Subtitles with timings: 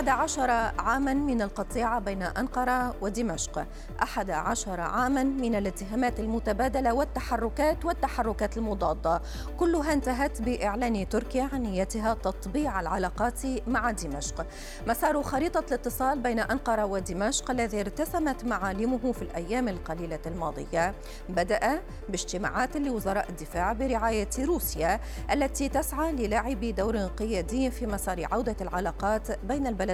[0.00, 3.66] أحد عشر عاما من القطيعة بين أنقرة ودمشق.
[4.02, 9.22] أحد عشر عاما من الاتهامات المتبادلة والتحركات والتحركات المضادة.
[9.58, 14.46] كلها انتهت بإعلان تركيا عن نيتها تطبيع العلاقات مع دمشق.
[14.86, 20.94] مسار خريطة الاتصال بين أنقرة ودمشق الذي ارتسمت معالمه في الأيام القليلة الماضية
[21.28, 25.00] بدأ باجتماعات لوزراء الدفاع برعاية روسيا
[25.32, 29.89] التي تسعى للعب دور قيادي في مسار عودة العلاقات بين البلدين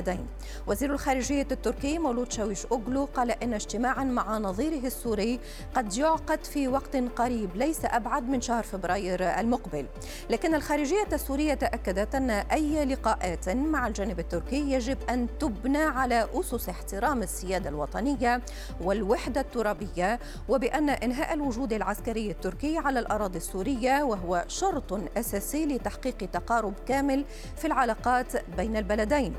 [0.66, 5.40] وزير الخارجية التركي مولود شاويش أوغلو قال إن اجتماعا مع نظيره السوري
[5.74, 9.86] قد يعقد في وقت قريب ليس أبعد من شهر فبراير المقبل.
[10.30, 16.68] لكن الخارجية السورية تأكدت أن أي لقاءات مع الجانب التركي يجب أن تبنى على أسس
[16.68, 18.42] احترام السيادة الوطنية
[18.80, 26.74] والوحدة الترابية وبأن إنهاء الوجود العسكري التركي على الأراضي السورية وهو شرط أساسي لتحقيق تقارب
[26.88, 27.24] كامل
[27.56, 29.34] في العلاقات بين البلدين.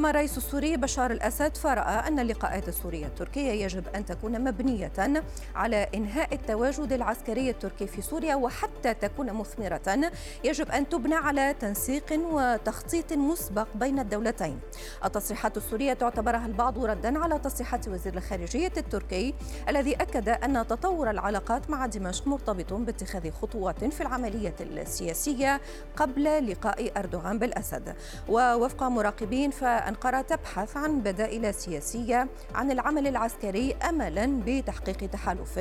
[0.00, 5.22] أما الرئيس السوري بشار الأسد فرأى أن اللقاءات السورية التركية يجب أن تكون مبنية
[5.54, 10.10] على إنهاء التواجد العسكري التركي في سوريا وحتى تكون مثمرة.
[10.44, 14.60] يجب أن تبنى على تنسيق وتخطيط مسبق بين الدولتين.
[15.04, 19.34] التصريحات السورية تعتبرها البعض ردا على تصريحات وزير الخارجية التركي
[19.68, 25.60] الذي أكد أن تطور العلاقات مع دمشق مرتبط باتخاذ خطوات في العملية السياسية
[25.96, 27.94] قبل لقاء أردوغان بالأسد.
[28.28, 29.50] ووفق مراقبين
[29.90, 35.58] فأنقرة تبحث عن بدائل سياسية عن العمل العسكري أملا بتحقيق تحالف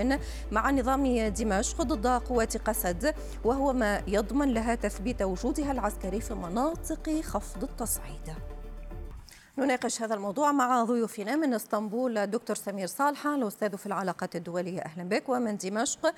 [0.52, 7.22] مع نظام دمشق ضد قوات قسد وهو ما يضمن لها تثبيت وجودها العسكري في مناطق
[7.22, 8.34] خفض التصعيد.
[9.60, 14.82] نناقش هذا الموضوع مع ضيوفنا من اسطنبول دكتور سمير صالحة الأستاذ في العلاقات الدولية.
[14.82, 15.30] أهلا بك.
[15.30, 16.14] ومن دمشق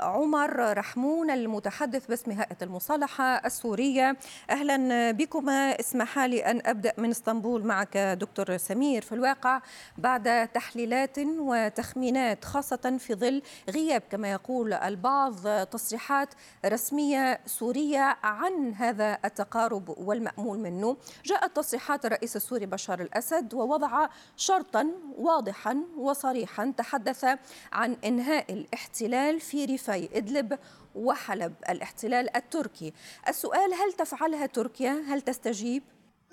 [0.00, 4.16] عمر رحمون المتحدث باسم هيئة المصالحة السورية.
[4.50, 9.02] أهلا بكما اسمح لي أن أبدأ من اسطنبول معك دكتور سمير.
[9.02, 9.60] في الواقع
[9.98, 15.34] بعد تحليلات وتخمينات خاصة في ظل غياب كما يقول البعض
[15.64, 16.28] تصريحات
[16.66, 24.08] رسمية سورية عن هذا التقارب والمأمول منه جاءت تصريحات الرئيس السوري السوري بشار الأسد ووضع
[24.36, 27.24] شرطا واضحا وصريحا تحدث
[27.72, 30.58] عن إنهاء الاحتلال في ريفي إدلب
[30.94, 32.92] وحلب الاحتلال التركي.
[33.28, 35.82] السؤال هل تفعلها تركيا؟ هل تستجيب؟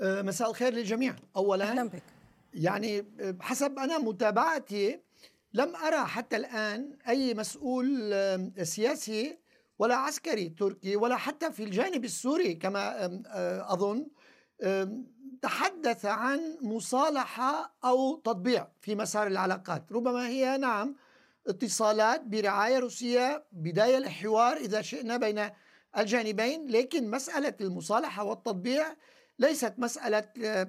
[0.02, 1.16] مساء الخير للجميع.
[1.36, 2.04] اولا أهلا بك.
[2.54, 3.06] يعني
[3.42, 5.00] حسب أنا متابعتي
[5.54, 8.14] لم أرى حتى الآن أي مسؤول
[8.64, 9.38] سياسي
[9.80, 13.06] ولا عسكري تركي ولا حتى في الجانب السوري كما
[13.74, 14.08] أظن.
[15.42, 20.96] تحدث عن مصالحة أو تطبيع في مسار العلاقات، ربما هي نعم
[21.48, 25.50] اتصالات برعاية روسية بداية الحوار إذا شئنا بين
[25.98, 28.96] الجانبين، لكن مسألة المصالحة والتطبيع
[29.40, 30.28] ليست مسألة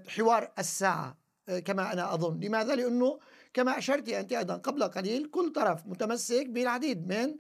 [0.09, 1.19] حوار الساعة
[1.65, 3.19] كما أنا أظن، لماذا؟ لأنه
[3.55, 7.37] كما أشرت أنت أيضا قبل قليل كل طرف متمسك بالعديد من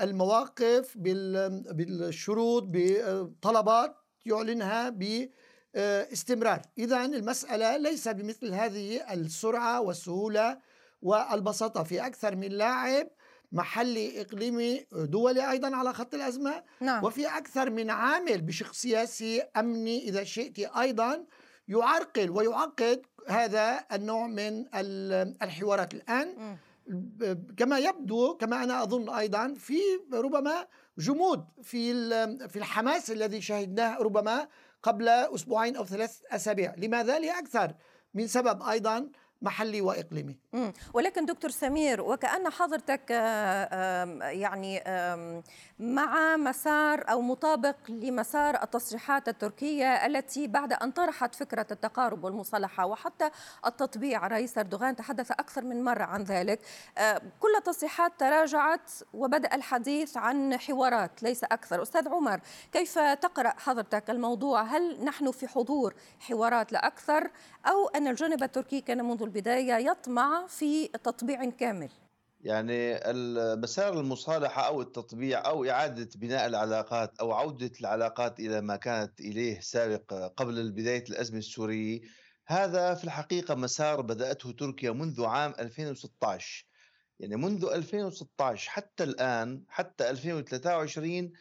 [0.00, 5.30] المواقف بالشروط بطلبات يعلنها ب
[5.76, 6.62] استمرار.
[6.78, 10.58] إذا المسألة ليس بمثل هذه السرعة والسهولة
[11.02, 11.82] والبساطة.
[11.82, 13.08] في أكثر من لاعب
[13.52, 16.62] محلي إقليمي دولي أيضا على خط الأزمة.
[16.80, 17.04] نعم.
[17.04, 21.26] وفي أكثر من عامل بشق سياسي أمني إذا شئت أيضا
[21.68, 24.64] يعرقل ويعقد هذا النوع من
[25.42, 25.94] الحوارات.
[25.94, 26.56] الآن م.
[27.56, 29.78] كما يبدو كما أنا أظن أيضا في
[30.12, 30.66] ربما
[30.98, 31.92] جمود في
[32.48, 34.48] في الحماس الذي شهدناه ربما
[34.82, 37.74] قبل أسبوعين أو ثلاث أسابيع، لماذا؟ لأكثر
[38.14, 39.10] من سبب أيضا
[39.42, 40.38] محلي وإقليمي.
[40.94, 43.10] ولكن دكتور سمير وكأن حضرتك
[44.20, 44.82] يعني
[45.78, 53.30] مع مسار أو مطابق لمسار التصريحات التركية التي بعد أن طرحت فكرة التقارب والمصالحة وحتى
[53.66, 56.60] التطبيع رئيس أردوغان تحدث أكثر من مرة عن ذلك.
[57.40, 61.82] كل التصريحات تراجعت وبدأ الحديث عن حوارات ليس أكثر.
[61.82, 62.40] أستاذ عمر
[62.72, 67.30] كيف تقرأ حضرتك الموضوع؟ هل نحن في حضور حوارات لا أكثر؟
[67.66, 71.90] أو أن الجانب التركي كان منذ البداية يطمع في تطبيع كامل.
[72.40, 73.00] يعني
[73.56, 79.60] مسار المصالحة أو التطبيع أو إعادة بناء العلاقات أو عودة العلاقات إلى ما كانت إليه
[79.60, 82.00] سابق قبل بداية الأزمة السورية
[82.46, 86.66] هذا في الحقيقة مسار بدأته تركيا منذ عام 2016
[87.20, 91.32] يعني منذ 2016 حتى الآن حتى 2023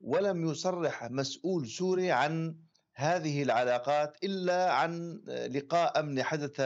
[0.00, 2.56] ولم يصرح مسؤول سوري عن
[2.94, 6.60] هذه العلاقات إلا عن لقاء أمني حدث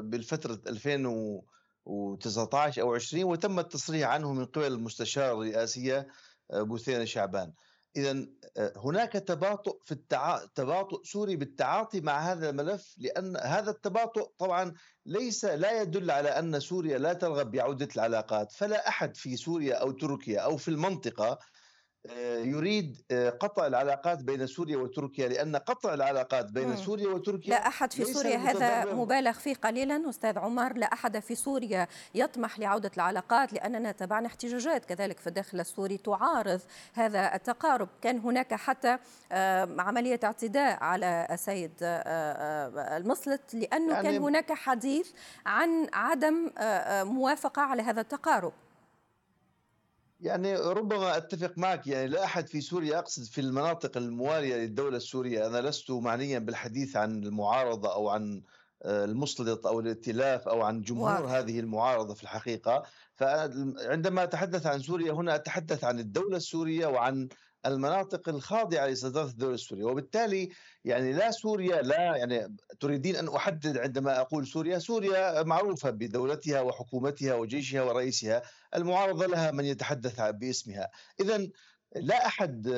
[0.00, 6.08] بالفترة 2019 أو 20 وتم التصريح عنه من قبل المستشارة الرئاسية
[6.52, 7.52] بوثينة شعبان.
[7.96, 8.26] اذا
[8.76, 10.46] هناك تباطؤ في التعا...
[10.54, 14.74] تباطؤ سوري بالتعاطي مع هذا الملف لأن هذا التباطؤ طبعا
[15.06, 18.52] ليس لا يدل على أن سوريا لا ترغب بعودة العلاقات.
[18.52, 21.38] فلا أحد في سوريا أو تركيا أو في المنطقة آه،
[22.44, 26.76] يريد آه، قطع العلاقات بين سوريا وتركيا لأن قطع العلاقات بين مم.
[26.76, 30.76] سوريا وتركيا لا أحد في سوريا هذا مبالغ فيه قليلا أستاذ عمر.
[30.76, 36.60] لا أحد في سوريا يطمح لعودة العلاقات لأننا تابعنا احتجاجات كذلك في الداخل السوري تعارض
[36.94, 37.88] هذا التقارب.
[38.02, 38.98] كان هناك حتى
[39.78, 45.10] عملية اعتداء على السيد آه، المصلت لأنه يعني كان هناك حديث
[45.46, 46.50] عن عدم
[47.12, 48.52] موافقة على هذا التقارب.
[50.20, 55.46] يعني ربما أتفق معك يعني لا أحد في سوريا أقصد في المناطق الموالية للدولة السورية
[55.46, 58.42] أنا لست معنيا بالحديث عن المعارضة أو عن
[58.82, 61.30] آه، المسلط أو الائتلاف أو عن جمهور واضح.
[61.30, 62.82] هذه المعارضة في الحقيقة
[63.14, 67.28] فعندما أتحدث عن سوريا هنا أتحدث عن الدولة السورية وعن
[67.66, 69.84] المناطق الخاضعة لسيطره الدولة السورية.
[69.84, 70.48] وبالتالي
[70.84, 77.34] يعني لا سوريا لا يعني تريدين أن أحدد عندما أقول سوريا سوريا معروفة بدولتها وحكومتها
[77.34, 78.42] وجيشها ورئيسها
[78.76, 80.90] المعارضة لها من يتحدث باسمها.
[81.20, 81.48] اذا
[81.96, 82.68] لا أحد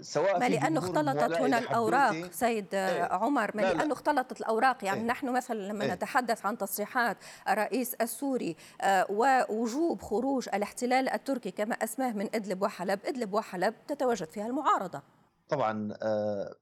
[0.00, 3.02] سواء ما لأنه اختلطت هنا الأوراق سيد إيه.
[3.02, 5.06] عمر ما لأنه اختلطت الأوراق يعني إيه.
[5.06, 5.94] نحن مثلا لما إيه.
[5.94, 7.16] نتحدث عن تصريحات
[7.48, 14.28] الرئيس السوري آه، ووجوب خروج الاحتلال التركي كما أسماه من إدلب وحلب إدلب وحلب تتواجد
[14.28, 15.02] فيها المعارضة
[15.48, 16.54] طبعا آه،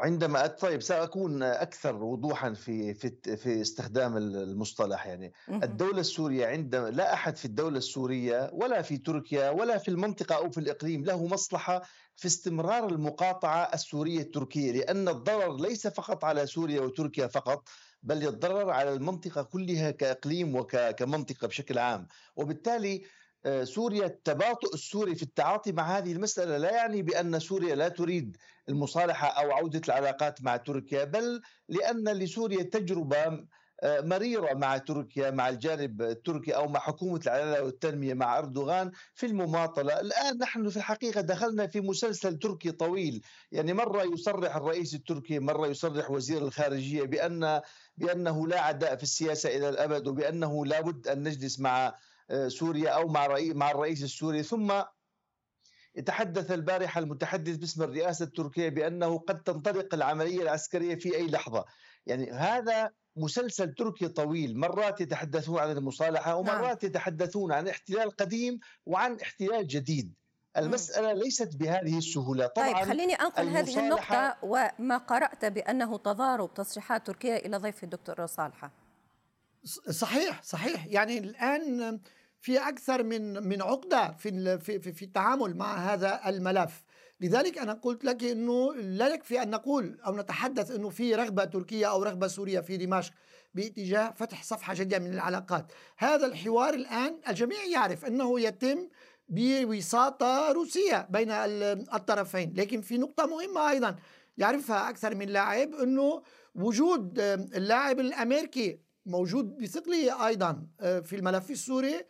[0.00, 5.32] عندما طيب سأكون أكثر وضوحا في في في استخدام المصطلح يعني.
[5.48, 10.50] الدولة السورية عندما لا أحد في الدولة السورية ولا في تركيا ولا في المنطقة أو
[10.50, 11.82] في الإقليم له مصلحة
[12.16, 17.68] في استمرار المقاطعة السورية التركية لأن الضرر ليس فقط على سوريا وتركيا فقط
[18.02, 22.06] بل يتضرر على المنطقة كلها كإقليم وكمنطقه بشكل عام.
[22.36, 23.04] وبالتالي
[23.62, 28.36] سوريا التباطؤ السوري في التعاطي مع هذه المسألة لا يعني بأن سوريا لا تريد
[28.68, 33.46] المصالحة أو عودة العلاقات مع تركيا بل لأن لسوريا تجربة
[33.82, 39.26] آه، مريرة مع تركيا مع الجانب التركي أو مع حكومة العدالة والتنمية مع أردوغان في
[39.26, 40.00] المماطلة.
[40.00, 43.24] الآن نحن في الحقيقة دخلنا في مسلسل تركي طويل.
[43.52, 47.60] يعني مرة يصرح الرئيس التركي مرة يصرح وزير الخارجية بأن
[47.96, 51.94] بأنه لا عداء في السياسة إلى الأبد وبأنه لا بد أن نجلس مع
[52.48, 54.42] سوريا أو مع مع الرئيس السوري.
[54.42, 54.82] ثم
[56.06, 61.64] تحدث البارحة المتحدث باسم الرئاسة التركية بأنه قد تنطلق العملية العسكرية في أي لحظة.
[62.06, 66.90] يعني هذا مسلسل تركي طويل مرات يتحدثون عن المصالحة ومرات نعم.
[66.90, 70.14] يتحدثون عن احتلال قديم وعن احتلال جديد.
[70.56, 72.46] المسألة ليست بهذه السهولة.
[72.46, 78.26] طبعا طيب خليني أنقل هذه النقطة وما قرأت بأنه تضارب تصريحات تركيا إلى ضيف الدكتور
[78.26, 78.70] صالحة.
[79.90, 80.86] صحيح صحيح.
[80.86, 82.00] يعني الآن
[82.40, 86.84] في أكثر من من عقدة في في في التعامل مع هذا الملف.
[87.20, 91.90] لذلك أنا قلت لك إنه لا يكفي أن نقول أو نتحدث إنه في رغبة تركية
[91.90, 93.12] أو رغبة سورية في دمشق
[93.54, 95.72] باتجاه فتح صفحة جديدة من العلاقات.
[95.98, 98.88] هذا الحوار الآن الجميع يعرف أنه يتم
[99.28, 101.30] بوساطة روسية بين
[101.94, 102.54] الطرفين.
[102.56, 103.96] لكن في نقطة مهمة أيضا
[104.38, 106.22] يعرفها أكثر من لاعب إنه
[106.54, 107.18] وجود
[107.54, 112.00] اللاعب الأمريكي موجود بثقله أيضا آه، في الملف السوري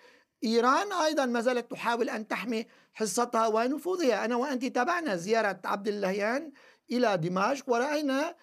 [0.45, 4.25] إيران أيضا ما زالت تحاول أن تحمي حصتها ونفوذها.
[4.25, 6.53] أنا وأنت تابعنا زيارة عبد اللهيان
[6.93, 8.35] إلى دمشق ورأينا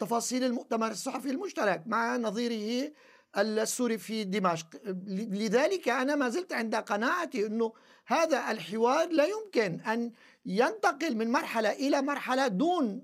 [0.00, 2.92] تفاصيل المؤتمر الصحفي المشترك مع نظيره
[3.38, 4.66] السوري في دمشق.
[5.06, 7.72] لذلك أنا ما زلت عند قناعتي أنه
[8.06, 10.12] هذا الحوار لا يمكن أن
[10.46, 13.02] ينتقل من مرحلة إلى مرحلة دون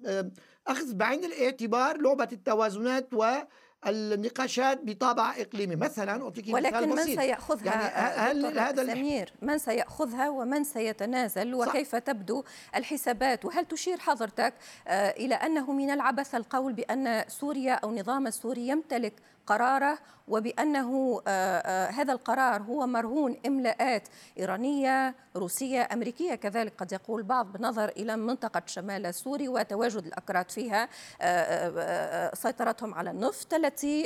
[0.67, 3.37] أخذ بعين الاعتبار لعبة التوازنات و
[3.87, 5.77] النقاشات بطابع إقليمي.
[5.77, 11.99] مثلا أعطيك ولكن من سيأخذها يعني هل هذا سمير؟ من سيأخذها ومن سيتنازل؟ وكيف صح.
[11.99, 12.45] تبدو
[12.77, 14.55] الحسابات؟ وهل تشير حضرتك
[14.89, 19.13] آه، إلى أنه من العبث القول بأن سوريا أو نظام السوري يمتلك
[19.47, 19.99] قراره
[20.29, 24.09] وبأنه آه، آه، هذا القرار هو مرهون املاءات
[24.39, 26.73] إيرانية روسية أمريكية كذلك.
[26.79, 30.89] قد يقول بعض بنظر إلى منطقة شمال سوري وتواجد الأكراد فيها
[31.21, 34.03] آه، سيطرتهم على النفط التي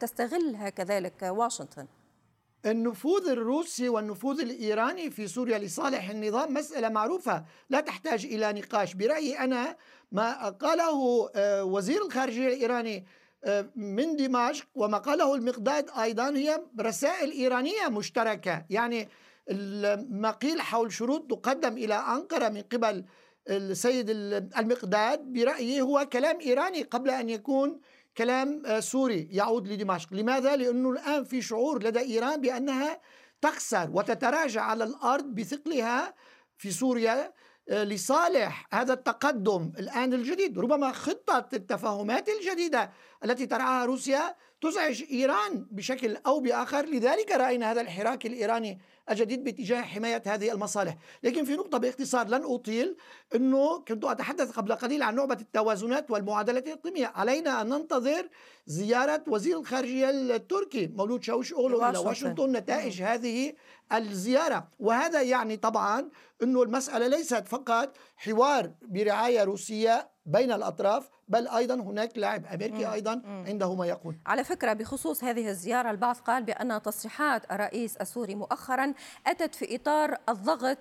[0.00, 1.86] تستغلها كذلك واشنطن.
[2.66, 7.44] النفوذ الروسي والنفوذ الإيراني في سوريا لصالح النظام مسألة معروفة.
[7.70, 8.94] لا تحتاج إلى نقاش.
[8.94, 9.76] برأيي أنا
[10.12, 10.94] ما قاله
[11.64, 13.06] وزير الخارجية الإيراني
[13.76, 18.64] من دمشق وما قاله المقداد أيضا هي رسائل إيرانية مشتركة.
[18.70, 19.08] يعني
[20.10, 23.04] ما قيل حول شروط تقدم إلى أنقرة من قبل
[23.48, 24.10] السيد
[24.58, 27.80] المقداد برأيي هو كلام إيراني قبل أن يكون
[28.16, 30.12] كلام سوري يعود لدمشق.
[30.12, 33.00] لماذا؟ لأنه الآن في شعور لدى إيران بأنها
[33.40, 36.14] تخسر وتتراجع على الأرض بثقلها
[36.58, 37.32] في سوريا.
[37.68, 42.90] لصالح هذا التقدم الآن الجديد ربما خطة التفاهمات الجديدة
[43.24, 46.86] التي ترعاها روسيا تزعج إيران بشكل أو بآخر.
[46.86, 48.80] لذلك رأينا هذا الحراك الإيراني
[49.10, 52.96] الجديد باتجاه حماية هذه المصالح، لكن في نقطة باختصار لن أطيل
[53.34, 58.28] أنه كنت أتحدث قبل قليل عن نعبه التوازنات والمعادلات الإقليمية، علينا أن ننتظر
[58.66, 62.52] زيارة وزير الخارجية التركي مولود شاوش أولو إلى واشنطن.
[62.52, 63.54] نتائج هذه
[63.92, 66.10] الزيارة، وهذا يعني طبعا
[66.42, 73.22] أنه المسألة ليست فقط حوار برعاية روسية بين الأطراف بل أيضا هناك لاعب أمريكي أيضا
[73.26, 78.94] عنده ما يقول على فكرة بخصوص هذه الزيارة البعض قال بأن تصريحات الرئيس السوري مؤخرا
[79.26, 80.78] أتت في إطار الضغط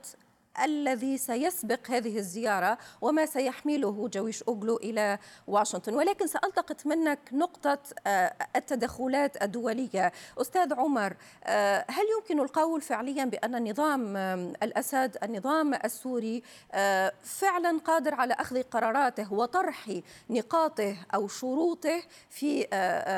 [0.62, 5.94] الذي سيسبق هذه الزيارة وما سيحمله جويش أوغلو إلى واشنطن.
[5.94, 10.12] ولكن سألتقط منك نقطة آه، التدخلات الدولية.
[10.38, 14.18] أستاذ عمر آه، هل يمكن القول فعليا بأن النظام
[14.64, 22.68] الأسد النظام السوري آه، فعلا قادر على أخذ قراراته وطرح نقاطه أو شروطه في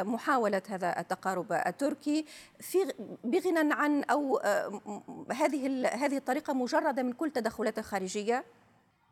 [0.06, 2.26] محاولة هذا التقارب التركي
[2.60, 4.40] في بغنى عن أو
[5.32, 8.46] هذه هذه الطريقة مجردة من كل كل تدخلات الخارجية؟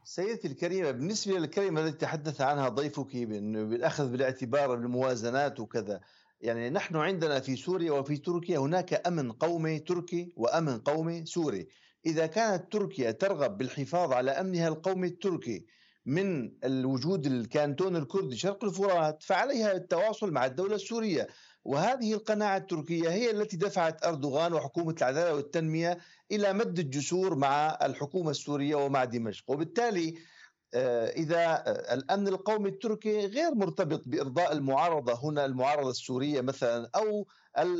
[0.03, 5.99] سيدتي الكريمة بالنسبة للكلمة التي تحدث عنها ضيفك بالأخذ بالاعتبار الموازنات وكذا
[6.41, 11.67] يعني نحن عندنا في سوريا وفي تركيا هناك أمن قومي تركي وأمن قومي سوري
[12.05, 15.65] إذا كانت تركيا ترغب بالحفاظ على أمنها القومي التركي
[16.05, 21.27] من الوجود الكانتون الكردي شرق الفرات فعليها التواصل مع الدولة السورية
[21.65, 25.97] وهذه القناعة التركية هي التي دفعت أردوغان وحكومة العدالة والتنمية
[26.31, 29.49] إلى مد الجسور مع الحكومة السورية ومع دمشق.
[29.51, 30.15] وبالتالي
[30.75, 37.27] آه، إذا آه، الأمن القومي التركي غير مرتبط بإرضاء المعارضة هنا المعارضة السورية مثلا أو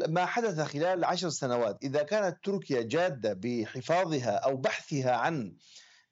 [0.07, 1.83] ما حدث خلال عشر سنوات.
[1.83, 5.55] إذا كانت تركيا جادة بحفاظها أو بحثها عن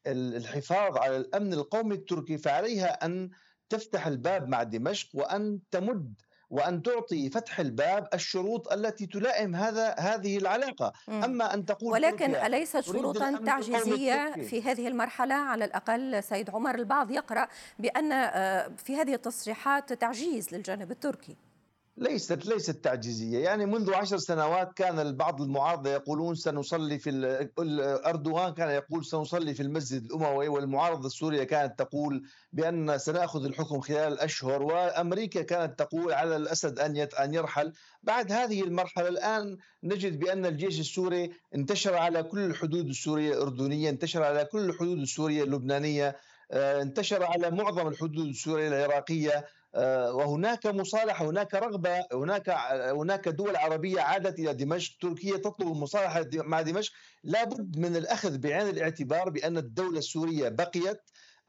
[0.08, 3.30] الحفاظ على الأمن القومي التركي فعليها أن
[3.70, 6.14] تفتح الباب مع دمشق وأن تمد
[6.52, 10.94] وأن تعطي فتح الباب الشروط التي تلائم هذا هذه العلاقة.
[11.08, 11.24] مم.
[11.24, 17.12] أما أن تقول ولكن أليست شروطا تعجيزية في هذه المرحلة؟ على الأقل سيد عمر البعض
[17.12, 17.48] يقرأ
[17.80, 21.36] بأن آه، في هذه التصريحات تعجيز للجانب التركي.
[21.98, 23.40] ليست ليست تعجيزية.
[23.40, 27.10] يعني منذ عشر سنوات كان البعض المعارضة يقولون سنصلي في
[28.06, 34.14] أردوغان كان يقول سنصلي في المسجد الأموي والمعارضة السورية كانت تقول بأن سنأخذ الحكم خلال
[34.14, 37.74] الاشهر وأمريكا كانت تقول على الأسد أن أن يرحل.
[38.04, 44.24] بعد هذه المرحلة الآن نجد بأن الجيش السوري انتشر على كل الحدود السورية الاردنيه انتشر
[44.24, 46.16] على كل الحدود السورية اللبنانية
[46.52, 49.46] آه، انتشر على معظم الحدود السورية العراقية.
[49.74, 52.50] وهناك مصالحه هناك رغبة هناك
[53.00, 56.94] هناك دول عربية عادت إلى دمشق تركيا تطلب المصالحة مع دمشق.
[57.24, 61.02] لابد من الأخذ بعين الاعتبار بأن الدولة السورية بقيت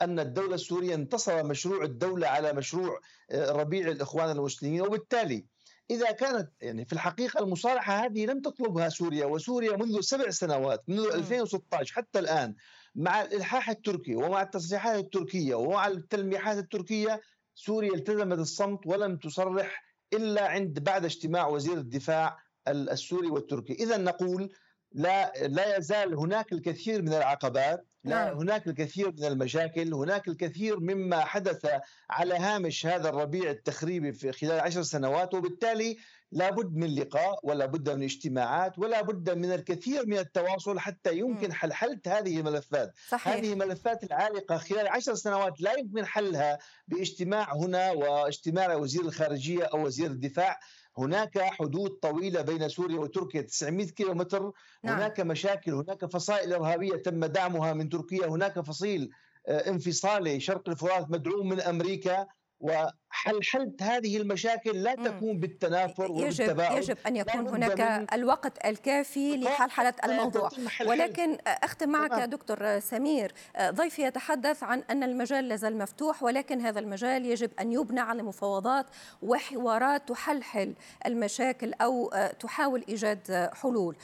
[0.02, 3.00] أن الدولة السورية انتصر مشروع الدولة على مشروع
[3.30, 4.80] آه، ربيع الإخوان المسلمين.
[4.80, 5.46] وبالتالي
[5.90, 11.06] إذا كانت يعني في الحقيقة المصالحة هذه لم تطلبها سوريا وسوريا منذ سبع سنوات منذ
[11.14, 12.54] 2016 حتى الآن
[12.94, 17.20] مع الإلحاح التركي ومع التصريحات التركية ومع التلميحات التركية
[17.54, 24.52] سوريا التزمت الصمت ولم تصرح إلا عند بعد اجتماع وزير الدفاع السوري والتركي، اذا نقول
[24.92, 28.38] لا لا يزال هناك الكثير من العقبات لا نعم.
[28.38, 31.66] هناك الكثير من المشاكل هناك الكثير مما حدث
[32.10, 35.96] على هامش هذا الربيع التخريبي في خلال عشر سنوات وبالتالي
[36.32, 41.52] لابد من لقاء ولا بد من اجتماعات ولا بد من الكثير من التواصل حتى يمكن
[41.52, 43.36] حل حل هذه الملفات صحيح.
[43.36, 49.86] هذه الملفات العالقة خلال عشر سنوات لا يمكن حلها باجتماع هنا واجتماع وزير الخارجية أو
[49.86, 50.60] وزير الدفاع
[50.98, 54.52] هناك حدود طويلة بين سوريا وتركيا 900 كيلو متر
[54.84, 54.96] نعم.
[54.96, 58.26] هناك مشاكل هناك فصائل إرهابية تم دعمها من تركيا.
[58.26, 59.10] هناك فصيل
[59.48, 62.26] آه، انفصالي شرق الفرات مدعوم من أمريكا.
[62.62, 69.94] وحل حل هذه المشاكل لا تكون بالتنافر يجب يجب أن يكون هناك الوقت الكافي لحلحلة
[70.04, 70.50] الموضوع.
[70.86, 73.34] ولكن أختم معك دكتور سمير.
[73.60, 78.86] ضيفي يتحدث عن أن المجال لازال مفتوح ولكن هذا المجال يجب أن يبنى على مفاوضات
[79.22, 80.74] وحوارات تحلحل
[81.06, 83.96] المشاكل أو تحاول إيجاد حلول.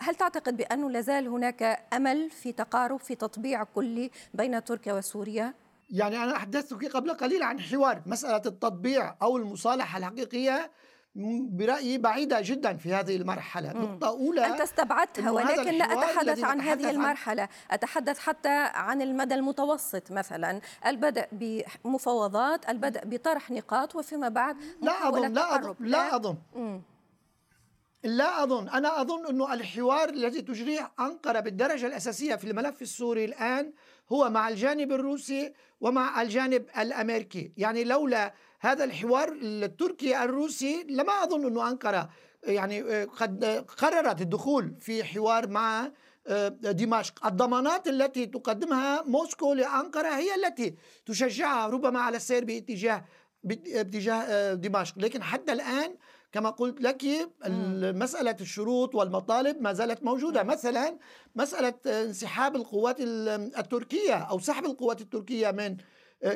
[0.00, 5.54] هل تعتقد بأنه لازال هناك أمل في تقارب في تطبيع كلي بين تركيا وسوريا؟
[5.90, 10.70] يعني أنا أحدثتك قبل قليل عن حوار مسألة التطبيع أو المصالحة الحقيقية
[11.50, 13.72] برأيي بعيدة جدا في هذه المرحلة.
[13.72, 17.48] نقطة أولى أنت استبعدتها ولكن لا أتحدث عن هذه المرحلة عن...
[17.70, 20.60] أتحدث حتى عن المدى المتوسط مثلا.
[20.86, 26.36] البدء بمفاوضات البدء بطرح نقاط وفيما بعد لا أظن لا أظن لا أظن.
[28.02, 28.68] لا أظن.
[28.68, 33.72] أنا أظن أنه الحوار الذي تجريه أنقرة بالدرجة الأساسية في الملف السوري الآن
[34.12, 37.52] هو مع الجانب الروسي ومع الجانب الأمريكي.
[37.56, 42.08] يعني لولا هذا الحوار التركي الروسي لما أظن أنه أنقرة
[42.44, 43.44] يعني قد
[43.78, 45.92] قررت الدخول في حوار مع
[46.26, 47.26] آه، دمشق.
[47.26, 50.74] الضمانات التي تقدمها موسكو لأنقرة هي التي
[51.06, 53.04] تشجعها ربما على السير باتجاه
[53.44, 54.98] باتجاه آه، دمشق.
[54.98, 55.96] لكن حتى الآن
[56.32, 57.04] كما قلت لك
[57.94, 60.42] مسألة الشروط والمطالب ما زالت موجودة.
[60.42, 60.98] مثلا
[61.36, 65.76] مسألة انسحاب القوات التركية أو سحب القوات التركية من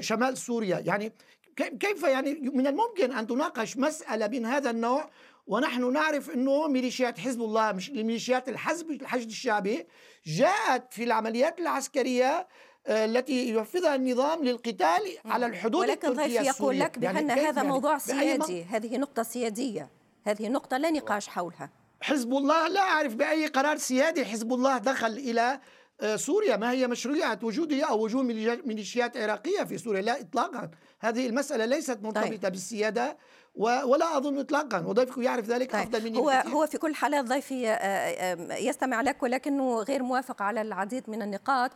[0.01, 0.79] شمال سوريا.
[0.79, 1.13] يعني
[1.57, 5.11] كيف يعني من الممكن أن تناقش مسألة من هذا النوع؟
[5.47, 9.87] ونحن نعرف إنه ميليشيات حزب الله مش ميليشيات الحزب الحشد الشعبي
[10.27, 12.47] جاءت في العمليات العسكرية آه،
[12.87, 17.99] التي ينفذها النظام للقتال على الحدود ولكن ضيفي يقول لك بأن يعني هذا يعني؟ موضوع
[17.99, 19.89] سيادي هذه نقطة سيادية
[20.25, 21.71] هذه نقطة لا نقاش حولها.
[22.01, 25.61] حزب الله لا أعرف بأي قرار سيادي حزب الله دخل إلى
[26.01, 26.57] آه، سوريا.
[26.57, 28.25] ما هي مشروعية وجوده أو وجود
[28.67, 30.71] ميليشيات عراقية في سوريا؟ لا إطلاقا.
[31.03, 32.53] هذه المسألة ليست مرتبطة طيب.
[32.53, 33.17] بالسيادة
[33.57, 35.83] ولا أظن اطلاقا وضيفك يعرف ذلك طيب.
[35.83, 36.53] أفضل مني هو بكثير.
[36.53, 41.23] هو في كل حالات ضيفي آه، آه، يستمع لك ولكنه غير موافق على العديد من
[41.23, 41.71] النقاط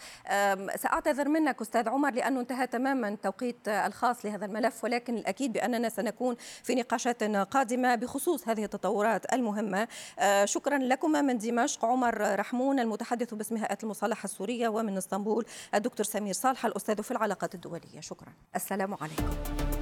[0.76, 6.37] سأعتذر منك أستاذ عمر لأنه انتهى تماما التوقيت الخاص لهذا الملف ولكن الأكيد بأننا سنكون
[6.62, 13.35] في نقاشات قادمة بخصوص هذه التطورات المهمة آه، شكرا لكما من دمشق عمر رحمون المتحدث
[13.35, 18.95] باسم هيئة المصالحة السورية ومن إسطنبول الدكتور سمير صالح الأستاذ في العلاقات الدولية شكرا السلام
[18.95, 19.75] عليكم Ольга.